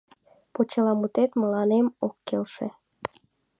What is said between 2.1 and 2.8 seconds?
келше.